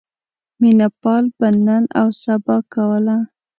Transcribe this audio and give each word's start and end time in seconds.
مینه 0.59 0.87
پال 1.01 1.23
به 1.37 1.47
نن 1.65 1.83
اوسبا 2.01 2.57
کوله. 2.73 3.17